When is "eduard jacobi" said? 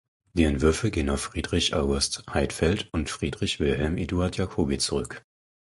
3.99-4.79